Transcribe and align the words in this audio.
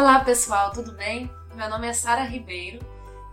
Olá 0.00 0.20
pessoal, 0.20 0.72
tudo 0.72 0.92
bem? 0.92 1.30
Meu 1.54 1.68
nome 1.68 1.86
é 1.86 1.92
Sara 1.92 2.22
Ribeiro 2.22 2.78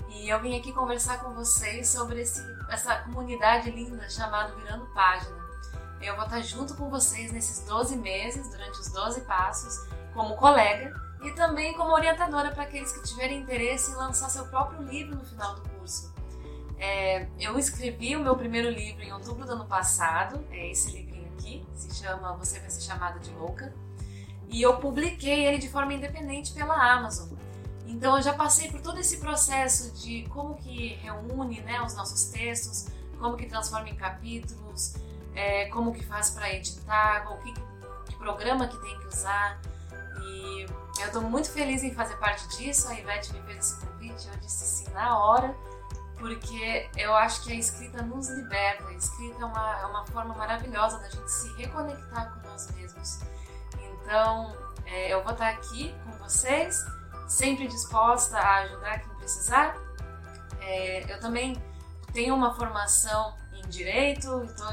e 0.10 0.28
eu 0.28 0.38
vim 0.42 0.60
aqui 0.60 0.74
conversar 0.74 1.24
com 1.24 1.34
vocês 1.34 1.88
sobre 1.88 2.20
esse, 2.20 2.42
essa 2.70 2.94
comunidade 3.04 3.72
linda 3.72 4.10
chamada 4.10 4.54
Virando 4.54 4.86
Página. 4.88 5.34
Eu 6.02 6.18
vou 6.18 6.26
estar 6.26 6.42
junto 6.42 6.76
com 6.76 6.90
vocês 6.90 7.32
nesses 7.32 7.66
12 7.66 7.96
meses, 7.96 8.50
durante 8.50 8.82
os 8.82 8.92
12 8.92 9.22
passos, 9.22 9.88
como 10.14 10.36
colega 10.36 10.94
e 11.24 11.32
também 11.32 11.74
como 11.74 11.94
orientadora 11.94 12.52
para 12.52 12.64
aqueles 12.64 12.92
que 12.92 13.02
tiverem 13.02 13.40
interesse 13.40 13.92
em 13.92 13.96
lançar 13.96 14.30
seu 14.30 14.46
próprio 14.48 14.84
livro 14.84 15.16
no 15.16 15.24
final 15.24 15.56
do 15.56 15.70
curso. 15.70 16.14
É, 16.78 17.30
eu 17.40 17.58
escrevi 17.58 18.14
o 18.18 18.20
meu 18.20 18.36
primeiro 18.36 18.70
livro 18.70 19.02
em 19.02 19.14
outubro 19.14 19.46
do 19.46 19.54
ano 19.54 19.66
passado, 19.68 20.46
é 20.52 20.70
esse 20.70 20.92
livrinho 20.92 21.32
aqui, 21.32 21.66
se 21.74 21.96
chama 21.96 22.34
Você 22.34 22.60
Vai 22.60 22.70
Ser 22.70 22.82
Chamada 22.82 23.20
de 23.20 23.32
Louca, 23.32 23.74
e 24.50 24.62
eu 24.62 24.78
publiquei 24.78 25.46
ele 25.46 25.58
de 25.58 25.70
forma 25.70 25.94
independente 25.94 26.54
pela 26.54 26.76
Amazon. 26.76 27.30
Então 27.86 28.18
eu 28.18 28.22
já 28.22 28.34
passei 28.34 28.70
por 28.70 28.82
todo 28.82 29.00
esse 29.00 29.18
processo 29.18 29.92
de 29.94 30.24
como 30.30 30.56
que 30.56 30.96
reúne 30.96 31.62
né, 31.62 31.82
os 31.82 31.96
nossos 31.96 32.26
textos, 32.26 32.88
como 33.18 33.38
que 33.38 33.46
transforma 33.46 33.90
em 33.90 33.96
capítulos, 33.96 34.96
é, 35.34 35.66
como 35.68 35.94
que 35.94 36.04
faz 36.06 36.32
para 36.32 36.54
editar, 36.54 37.32
o 37.32 37.38
que, 37.38 37.54
que 37.54 38.16
programa 38.18 38.68
que 38.68 38.78
tem 38.82 39.00
que 39.00 39.08
usar. 39.08 39.60
E 40.22 40.66
eu 41.00 41.08
estou 41.08 41.22
muito 41.22 41.50
feliz 41.50 41.84
em 41.84 41.94
fazer 41.94 42.16
parte 42.18 42.48
disso. 42.58 42.88
A 42.90 42.94
Ivete 42.94 43.34
me 43.34 43.42
fez 43.44 43.60
esse 43.60 43.86
convite, 43.86 44.28
eu 44.28 44.38
disse 44.40 44.66
sim 44.66 44.92
na 44.92 45.18
hora, 45.18 45.56
porque 46.18 46.90
eu 46.98 47.16
acho 47.16 47.44
que 47.44 47.52
a 47.52 47.56
escrita 47.56 48.02
nos 48.02 48.30
liberta. 48.30 48.88
A 48.88 48.94
escrita 48.94 49.42
é 49.42 49.46
uma, 49.46 49.80
é 49.80 49.86
uma 49.86 50.06
forma 50.08 50.36
maravilhosa 50.36 51.00
da 51.00 51.10
gente 51.10 51.32
se 51.32 51.54
reconectar 51.54 52.34
com 52.34 52.50
nós 52.50 52.70
mesmos. 52.72 53.20
Então, 54.08 54.56
é, 54.86 55.14
eu 55.14 55.22
vou 55.22 55.34
estar 55.34 55.50
aqui 55.50 55.94
com 56.06 56.12
vocês, 56.24 56.82
sempre 57.28 57.68
disposta 57.68 58.38
a 58.38 58.60
ajudar 58.60 59.00
quem 59.02 59.14
precisar. 59.16 59.76
É, 60.62 61.14
eu 61.14 61.20
também 61.20 61.62
tenho 62.14 62.34
uma 62.34 62.56
formação 62.56 63.36
em 63.52 63.68
Direito, 63.68 64.46
estou 64.46 64.72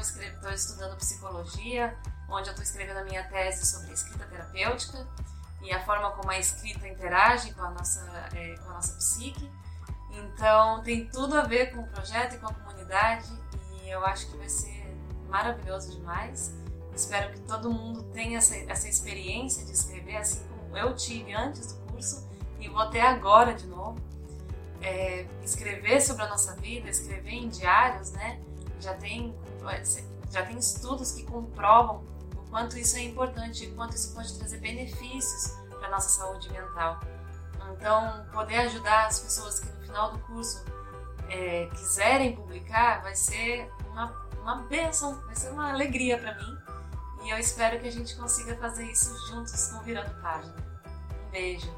estudando 0.53 0.95
Psicologia, 0.95 1.97
onde 2.29 2.47
eu 2.47 2.51
estou 2.51 2.63
escrevendo 2.63 2.99
a 2.99 3.03
minha 3.03 3.25
tese 3.25 3.65
sobre 3.65 3.91
escrita 3.91 4.23
terapêutica 4.23 5.05
e 5.61 5.69
a 5.73 5.83
forma 5.83 6.11
como 6.11 6.31
a 6.31 6.39
escrita 6.39 6.87
interage 6.87 7.53
com 7.55 7.61
a 7.61 7.71
nossa, 7.71 8.29
é, 8.33 8.55
com 8.55 8.69
a 8.69 8.75
nossa 8.75 8.93
psique. 8.93 9.51
Então, 10.11 10.81
tem 10.81 11.09
tudo 11.09 11.37
a 11.37 11.41
ver 11.41 11.73
com 11.73 11.81
o 11.81 11.87
projeto 11.87 12.35
e 12.35 12.37
com 12.37 12.47
a 12.47 12.53
comunidade 12.53 13.27
e 13.81 13.89
eu 13.89 14.05
acho 14.05 14.31
que 14.31 14.37
vai 14.37 14.47
ser 14.47 14.95
maravilhoso 15.27 15.91
demais. 15.91 16.53
Espero 16.95 17.33
que 17.33 17.41
todo 17.41 17.69
mundo 17.69 18.03
tenha 18.13 18.37
essa, 18.37 18.55
essa 18.55 18.87
experiência 18.87 19.65
de 19.65 19.73
escrever 19.73 20.15
assim 20.15 20.41
como 20.47 20.77
eu 20.77 20.95
tive 20.95 21.33
antes 21.33 21.73
do 21.73 21.91
curso 21.91 22.25
e 22.57 22.69
vou 22.69 22.89
ter 22.89 23.01
agora 23.01 23.53
de 23.53 23.67
novo. 23.67 23.99
É, 24.81 25.25
escrever 25.43 25.99
sobre 25.99 26.23
a 26.23 26.29
nossa 26.29 26.55
vida, 26.55 26.89
escrever 26.89 27.31
em 27.31 27.49
diários, 27.49 28.11
né? 28.11 28.39
Já 28.79 28.93
tem, 28.93 29.35
já 30.29 30.45
tem 30.45 30.57
estudos 30.57 31.11
que 31.11 31.23
comprovam 31.23 32.03
o 32.35 32.49
quanto 32.49 32.77
isso 32.77 32.95
é 32.97 33.01
importante 33.01 33.65
e 33.65 33.71
quanto 33.71 33.95
isso 33.95 34.13
pode 34.13 34.37
trazer 34.37 34.59
benefícios 34.59 35.53
para 35.69 35.87
a 35.87 35.91
nossa 35.91 36.09
saúde 36.09 36.51
mental. 36.51 36.99
Então, 37.73 38.25
poder 38.31 38.57
ajudar 38.59 39.07
as 39.07 39.19
pessoas 39.19 39.59
que 39.59 39.67
no 39.67 39.81
final 39.81 40.11
do 40.11 40.19
curso 40.19 40.63
é, 41.29 41.65
quiserem 41.71 42.35
publicar 42.35 43.01
vai 43.01 43.15
ser 43.15 43.69
uma, 43.89 44.11
uma 44.41 44.55
bênção, 44.63 45.19
vai 45.25 45.35
ser 45.35 45.49
uma 45.49 45.71
alegria 45.71 46.17
para 46.17 46.35
mim 46.35 46.64
e 47.25 47.29
eu 47.31 47.39
espero 47.39 47.79
que 47.79 47.87
a 47.87 47.91
gente 47.91 48.15
consiga 48.15 48.55
fazer 48.57 48.85
isso 48.85 49.11
juntos 49.27 49.71
com 49.71 49.81
Virando 49.81 50.13
Página. 50.21 50.55
Um 51.27 51.31
beijo! 51.31 51.73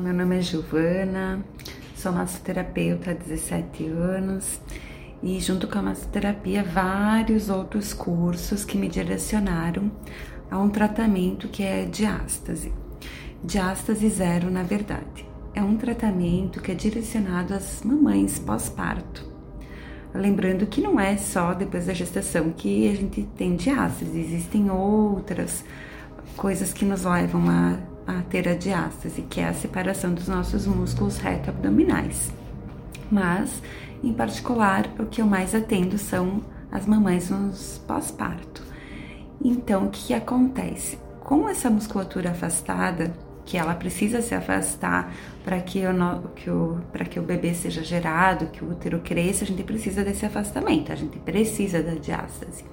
Meu 0.00 0.14
nome 0.14 0.38
é 0.38 0.40
Giovana, 0.40 1.44
sou 1.94 2.12
massoterapeuta 2.12 3.10
há 3.10 3.14
17 3.14 3.84
anos 3.86 4.60
e 5.22 5.38
junto 5.38 5.68
com 5.68 5.78
a 5.78 5.82
massoterapia 5.82 6.64
vários 6.64 7.50
outros 7.50 7.92
cursos 7.92 8.64
que 8.64 8.78
me 8.78 8.88
direcionaram 8.88 9.92
a 10.50 10.58
um 10.58 10.70
tratamento 10.70 11.46
que 11.48 11.62
é 11.62 11.84
diástase. 11.84 12.72
Diástase 13.44 14.08
zero, 14.08 14.50
na 14.50 14.62
verdade. 14.62 15.26
É 15.54 15.62
um 15.62 15.76
tratamento 15.76 16.60
que 16.60 16.72
é 16.72 16.74
direcionado 16.74 17.52
às 17.52 17.82
mamães 17.82 18.38
pós-parto. 18.38 19.30
Lembrando 20.14 20.66
que 20.66 20.80
não 20.80 20.98
é 20.98 21.18
só 21.18 21.52
depois 21.52 21.86
da 21.86 21.92
gestação 21.92 22.50
que 22.50 22.88
a 22.88 22.94
gente 22.94 23.24
tem 23.36 23.56
diástase, 23.56 24.18
existem 24.18 24.70
outras 24.70 25.64
coisas 26.36 26.72
que 26.72 26.84
nos 26.84 27.04
levam 27.04 27.48
a 27.48 27.91
a 28.06 28.22
ter 28.22 28.48
a 28.48 28.54
diástase, 28.54 29.22
que 29.22 29.40
é 29.40 29.48
a 29.48 29.54
separação 29.54 30.12
dos 30.12 30.28
nossos 30.28 30.66
músculos 30.66 31.18
reto-abdominais. 31.18 32.32
Mas, 33.10 33.62
em 34.02 34.12
particular, 34.12 34.88
o 34.98 35.06
que 35.06 35.20
eu 35.20 35.26
mais 35.26 35.54
atendo 35.54 35.98
são 35.98 36.42
as 36.70 36.86
mamães 36.86 37.30
nos 37.30 37.80
pós-parto. 37.86 38.62
Então, 39.44 39.86
o 39.86 39.90
que 39.90 40.14
acontece? 40.14 40.98
Com 41.20 41.48
essa 41.48 41.68
musculatura 41.68 42.30
afastada, 42.30 43.12
que 43.44 43.56
ela 43.56 43.74
precisa 43.74 44.22
se 44.22 44.34
afastar 44.34 45.12
para 45.44 45.60
que, 45.60 45.80
que, 46.36 46.50
o, 46.50 46.80
que 47.10 47.18
o 47.18 47.22
bebê 47.22 47.54
seja 47.54 47.82
gerado, 47.82 48.46
que 48.46 48.64
o 48.64 48.70
útero 48.70 49.00
cresça, 49.00 49.44
a 49.44 49.46
gente 49.46 49.62
precisa 49.62 50.04
desse 50.04 50.24
afastamento, 50.24 50.92
a 50.92 50.94
gente 50.94 51.18
precisa 51.18 51.82
da 51.82 51.94
diástase. 51.94 52.64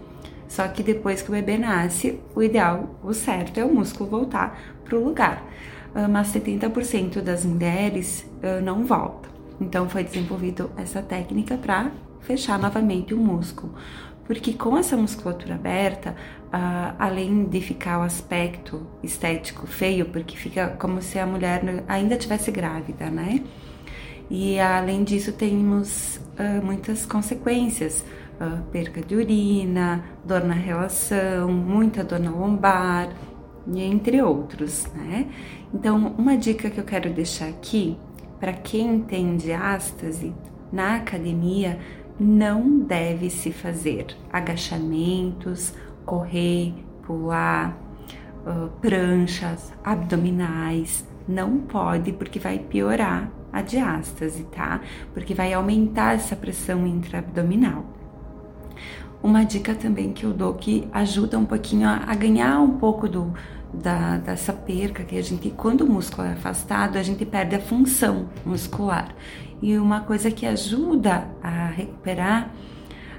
Só 0.49 0.67
que 0.67 0.81
depois 0.81 1.21
que 1.21 1.29
o 1.29 1.31
bebê 1.31 1.59
nasce, 1.59 2.19
o 2.35 2.41
ideal, 2.41 2.99
o 3.03 3.13
certo 3.13 3.59
é 3.59 3.63
o 3.63 3.71
músculo 3.71 4.09
voltar 4.09 4.59
para 4.83 4.97
o 4.97 5.05
lugar. 5.05 5.45
Ah, 5.93 6.07
mas 6.07 6.33
70% 6.33 7.21
das 7.21 7.45
mulheres 7.45 8.27
ah, 8.41 8.59
não 8.59 8.83
volta. 8.83 9.29
Então 9.61 9.87
foi 9.87 10.03
desenvolvido 10.03 10.71
essa 10.75 11.03
técnica 11.03 11.55
para 11.55 11.91
fechar 12.21 12.57
novamente 12.57 13.13
o 13.13 13.17
músculo. 13.17 13.73
Porque 14.25 14.53
com 14.53 14.77
essa 14.77 14.95
musculatura 14.95 15.55
aberta, 15.55 16.15
uh, 16.53 16.95
além 16.99 17.45
de 17.45 17.59
ficar 17.61 17.97
o 17.97 18.03
aspecto 18.03 18.85
estético 19.01 19.65
feio, 19.65 20.05
porque 20.05 20.37
fica 20.37 20.75
como 20.79 21.01
se 21.01 21.17
a 21.17 21.25
mulher 21.25 21.83
ainda 21.87 22.15
tivesse 22.15 22.51
grávida, 22.51 23.09
né? 23.09 23.43
E 24.29 24.59
além 24.59 25.03
disso, 25.03 25.31
temos 25.31 26.21
muitas 26.63 27.07
consequências 27.07 28.05
uh, 28.39 28.61
perca 28.71 29.01
de 29.01 29.15
urina, 29.15 30.03
dor 30.25 30.43
na 30.43 30.53
relação, 30.53 31.51
muita 31.51 32.03
dor 32.03 32.19
na 32.19 32.31
lombar, 32.31 33.09
entre 33.75 34.21
outros, 34.21 34.87
né? 34.95 35.27
Então, 35.73 36.15
uma 36.17 36.35
dica 36.37 36.69
que 36.69 36.79
eu 36.79 36.83
quero 36.83 37.11
deixar 37.11 37.47
aqui 37.47 37.97
para 38.39 38.53
quem 38.53 39.01
tem 39.01 39.35
diástase 39.35 40.33
na 40.71 40.95
academia, 40.95 41.79
não 42.19 42.79
deve 42.79 43.29
se 43.29 43.51
fazer 43.51 44.07
agachamentos, 44.31 45.73
correr, 46.05 46.73
pular, 47.05 47.77
uh, 48.45 48.69
pranchas, 48.81 49.73
abdominais. 49.83 51.05
Não 51.27 51.59
pode, 51.59 52.11
porque 52.13 52.39
vai 52.39 52.59
piorar 52.59 53.31
a 53.51 53.61
diástase, 53.61 54.43
tá? 54.45 54.81
Porque 55.13 55.33
vai 55.33 55.53
aumentar 55.53 56.15
essa 56.15 56.35
pressão 56.35 56.87
intraabdominal. 56.87 57.98
Uma 59.21 59.43
dica 59.43 59.75
também 59.75 60.13
que 60.13 60.23
eu 60.23 60.33
dou 60.33 60.53
que 60.53 60.87
ajuda 60.93 61.37
um 61.37 61.45
pouquinho 61.45 61.87
a, 61.87 62.03
a 62.07 62.15
ganhar 62.15 62.61
um 62.61 62.77
pouco 62.77 63.07
do, 63.07 63.33
da, 63.73 64.17
dessa 64.17 64.53
perca 64.53 65.03
que 65.03 65.17
a 65.17 65.21
gente, 65.21 65.49
quando 65.49 65.81
o 65.81 65.89
músculo 65.89 66.27
é 66.27 66.31
afastado, 66.31 66.97
a 66.97 67.03
gente 67.03 67.25
perde 67.25 67.55
a 67.55 67.59
função 67.59 68.29
muscular. 68.45 69.13
E 69.61 69.77
uma 69.77 70.01
coisa 70.01 70.31
que 70.31 70.45
ajuda 70.45 71.27
a 71.43 71.67
recuperar 71.67 72.53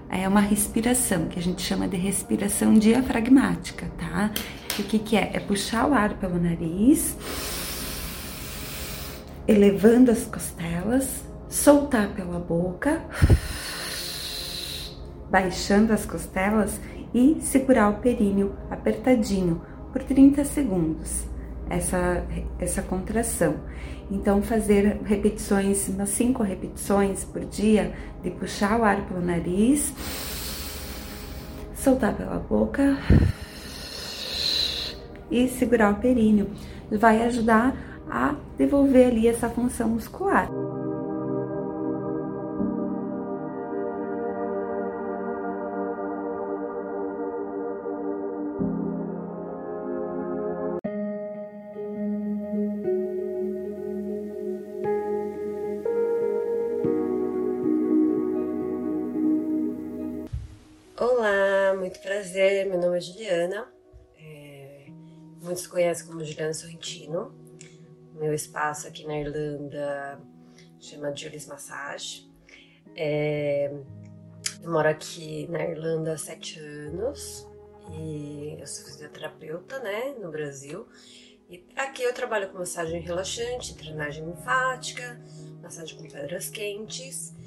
é 0.08 0.26
uma 0.26 0.40
respiração, 0.40 1.26
que 1.28 1.38
a 1.38 1.42
gente 1.42 1.62
chama 1.62 1.86
de 1.86 1.96
respiração 1.96 2.74
diafragmática, 2.74 3.86
tá? 3.98 4.30
O 4.72 4.82
que, 4.82 4.98
que 4.98 5.16
é? 5.16 5.30
É 5.34 5.40
puxar 5.40 5.86
o 5.86 5.94
ar 5.94 6.14
pelo 6.14 6.40
nariz, 6.40 7.16
elevando 9.46 10.10
as 10.10 10.24
costelas, 10.24 11.22
soltar 11.48 12.08
pela 12.08 12.38
boca 12.38 13.02
baixando 15.30 15.92
as 15.92 16.04
costelas 16.04 16.80
e 17.14 17.38
segurar 17.40 17.90
o 17.90 18.00
períneo 18.00 18.54
apertadinho 18.70 19.62
por 19.92 20.02
30 20.02 20.44
segundos. 20.44 21.30
essa, 21.70 22.24
essa 22.58 22.82
contração. 22.82 23.54
Então, 24.10 24.42
fazer 24.42 25.00
repetições, 25.04 25.88
umas 25.88 26.08
cinco 26.10 26.42
repetições 26.42 27.24
por 27.24 27.44
dia, 27.44 27.92
de 28.22 28.30
puxar 28.30 28.80
o 28.80 28.84
ar 28.84 29.06
pelo 29.06 29.20
nariz, 29.20 29.94
soltar 31.76 32.14
pela 32.16 32.40
boca 32.40 32.98
e 35.30 35.46
segurar 35.46 35.92
o 35.92 35.96
períneo. 35.96 36.50
Vai 36.90 37.22
ajudar 37.22 37.72
a 38.10 38.34
devolver 38.58 39.06
ali 39.06 39.28
essa 39.28 39.48
função 39.48 39.88
muscular. 39.88 40.48
Olá, 61.00 61.74
muito 61.78 61.98
prazer. 62.00 62.66
Meu 62.66 62.78
nome 62.78 62.98
é 62.98 63.00
Juliana. 63.00 63.72
É, 64.18 64.84
muitos 65.40 65.66
conhecem 65.66 66.06
como 66.06 66.22
Juliana 66.22 66.52
Sorrentino. 66.52 67.34
Meu 68.16 68.34
espaço 68.34 68.86
aqui 68.86 69.06
na 69.06 69.18
Irlanda 69.18 70.20
chama 70.78 71.16
Julie's 71.16 71.46
Massage. 71.46 72.30
É, 72.94 73.72
eu 74.62 74.70
moro 74.70 74.90
aqui 74.90 75.48
na 75.48 75.64
Irlanda 75.64 76.12
há 76.12 76.18
sete 76.18 76.60
anos 76.60 77.48
e 77.94 78.58
eu 78.60 78.66
sou 78.66 78.84
fisioterapeuta, 78.84 79.78
né, 79.78 80.14
no 80.20 80.30
Brasil. 80.30 80.86
E 81.48 81.66
aqui 81.76 82.02
eu 82.02 82.12
trabalho 82.12 82.50
com 82.50 82.58
massagem 82.58 83.00
relaxante, 83.00 83.74
drenagem 83.74 84.22
linfática, 84.22 85.18
massagem 85.62 85.96
com 85.96 86.06
pedras 86.06 86.50
quentes 86.50 87.39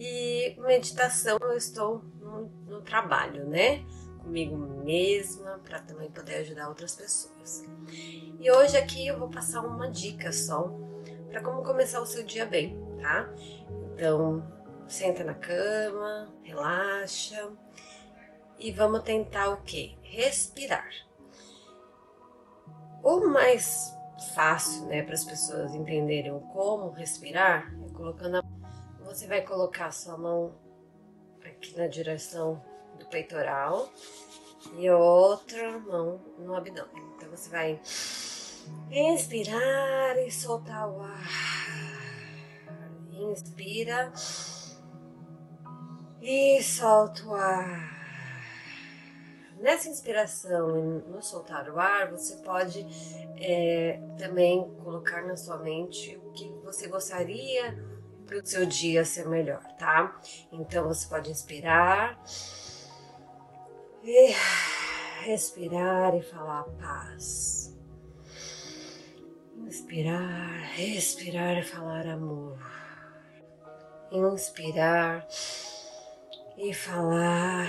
e 0.00 0.56
meditação 0.60 1.36
eu 1.42 1.52
estou 1.52 2.02
no, 2.18 2.46
no 2.66 2.80
trabalho, 2.80 3.46
né? 3.46 3.84
Comigo 4.22 4.56
mesma, 4.56 5.60
para 5.62 5.78
também 5.80 6.10
poder 6.10 6.36
ajudar 6.36 6.68
outras 6.68 6.96
pessoas. 6.96 7.68
E 8.40 8.50
hoje 8.50 8.78
aqui 8.78 9.06
eu 9.06 9.18
vou 9.18 9.28
passar 9.28 9.60
uma 9.60 9.90
dica 9.90 10.32
só 10.32 10.72
para 11.28 11.42
como 11.42 11.62
começar 11.62 12.00
o 12.00 12.06
seu 12.06 12.24
dia 12.24 12.46
bem, 12.46 12.80
tá? 13.02 13.28
Então, 13.92 14.42
senta 14.88 15.22
na 15.22 15.34
cama, 15.34 16.34
relaxa 16.42 17.52
e 18.58 18.72
vamos 18.72 19.02
tentar 19.02 19.50
o 19.50 19.58
que? 19.58 19.98
Respirar. 20.02 20.88
O 23.02 23.26
mais 23.26 23.94
fácil, 24.34 24.86
né, 24.86 25.02
para 25.02 25.14
as 25.14 25.24
pessoas 25.24 25.74
entenderem 25.74 26.38
como 26.52 26.90
respirar 26.90 27.70
é 27.86 27.92
colocando 27.92 28.36
a 28.36 28.59
você 29.10 29.26
vai 29.26 29.42
colocar 29.42 29.90
sua 29.90 30.16
mão 30.16 30.54
aqui 31.44 31.76
na 31.76 31.88
direção 31.88 32.62
do 32.96 33.06
peitoral 33.06 33.92
e 34.78 34.88
outra 34.88 35.80
mão 35.80 36.20
no 36.38 36.54
abdômen. 36.54 37.02
Então 37.16 37.28
você 37.28 37.50
vai 37.50 37.80
inspirar 38.88 40.16
e 40.16 40.30
soltar 40.30 40.88
o 40.88 41.00
ar. 41.00 41.28
Inspira 43.12 44.12
e 46.22 46.62
solta 46.62 47.24
o 47.26 47.34
ar. 47.34 47.98
Nessa 49.58 49.88
inspiração 49.88 50.78
e 50.78 51.10
no 51.10 51.20
soltar 51.20 51.68
o 51.68 51.80
ar, 51.80 52.12
você 52.12 52.36
pode 52.36 52.86
é, 53.38 54.00
também 54.16 54.72
colocar 54.84 55.22
na 55.26 55.36
sua 55.36 55.58
mente 55.58 56.16
o 56.24 56.30
que 56.30 56.48
você 56.62 56.86
gostaria 56.86 57.89
para 58.30 58.38
o 58.38 58.46
seu 58.46 58.64
dia 58.64 59.04
ser 59.04 59.28
melhor, 59.28 59.60
tá? 59.76 60.16
Então 60.52 60.86
você 60.86 61.08
pode 61.08 61.32
inspirar 61.32 62.16
e 64.04 64.32
respirar 65.24 66.14
e 66.14 66.22
falar 66.22 66.62
paz. 66.80 67.76
Inspirar, 69.56 70.60
respirar 70.76 71.58
e 71.58 71.62
falar 71.64 72.06
amor. 72.06 72.56
Inspirar 74.12 75.26
e 76.56 76.72
falar 76.72 77.68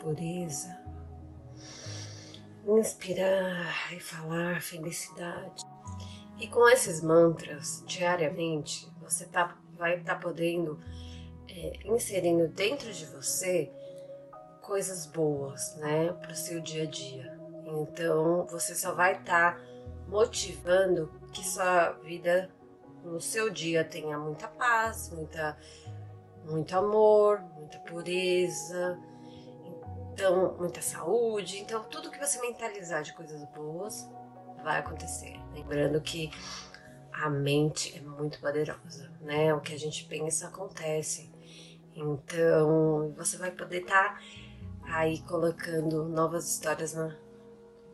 pureza. 0.00 0.74
Inspirar 2.66 3.92
e 3.92 4.00
falar 4.00 4.62
felicidade. 4.62 5.64
E 6.38 6.46
com 6.46 6.68
esses 6.68 7.02
mantras 7.02 7.82
diariamente, 7.86 8.88
você 9.00 9.24
tá, 9.26 9.56
vai 9.76 9.98
estar 9.98 10.14
tá 10.14 10.20
podendo 10.20 10.78
é, 11.48 11.80
inserindo 11.84 12.46
dentro 12.48 12.92
de 12.92 13.06
você 13.06 13.72
coisas 14.62 15.06
boas, 15.06 15.74
né, 15.76 16.12
para 16.12 16.32
o 16.32 16.36
seu 16.36 16.60
dia 16.60 16.84
a 16.84 16.86
dia. 16.86 17.38
Então 17.64 18.46
você 18.46 18.74
só 18.74 18.94
vai 18.94 19.14
estar 19.14 19.56
tá 19.56 19.60
motivando 20.06 21.10
que 21.32 21.44
sua 21.44 21.90
vida 22.04 22.50
no 23.02 23.20
seu 23.20 23.50
dia 23.50 23.84
tenha 23.84 24.18
muita 24.18 24.46
paz, 24.46 25.10
muita, 25.10 25.58
muito 26.44 26.76
amor, 26.76 27.40
muita 27.56 27.78
pureza, 27.80 28.98
então 30.12 30.56
muita 30.56 30.80
saúde. 30.80 31.58
Então 31.58 31.82
tudo 31.84 32.10
que 32.10 32.18
você 32.18 32.40
mentalizar 32.40 33.02
de 33.02 33.12
coisas 33.14 33.42
boas 33.50 34.08
vai 34.68 34.80
acontecer. 34.80 35.40
Lembrando 35.54 35.98
que 36.00 36.30
a 37.10 37.30
mente 37.30 37.96
é 37.96 38.00
muito 38.02 38.38
poderosa, 38.38 39.10
né? 39.22 39.54
O 39.54 39.60
que 39.60 39.72
a 39.72 39.78
gente 39.78 40.04
pensa 40.04 40.48
acontece. 40.48 41.32
Então, 41.94 43.14
você 43.16 43.38
vai 43.38 43.50
poder 43.50 43.80
estar 43.80 44.14
tá 44.14 44.20
aí 44.84 45.22
colocando 45.22 46.04
novas 46.04 46.52
histórias 46.52 46.92
na, 46.92 47.16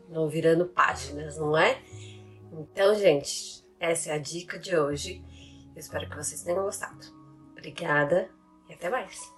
no 0.09 0.29
virando 0.29 0.67
páginas, 0.67 1.39
não 1.39 1.57
é? 1.57 1.81
Então, 2.53 2.93
gente, 2.97 3.65
essa 3.79 4.11
é 4.11 4.15
a 4.15 4.19
dica 4.19 4.59
de 4.59 4.77
hoje. 4.77 5.25
Eu 5.75 5.79
espero 5.79 6.11
que 6.11 6.17
vocês 6.17 6.43
tenham 6.43 6.65
gostado. 6.65 7.07
Obrigada 7.53 8.29
e 8.69 8.75
até 8.75 8.91
mais. 8.91 9.33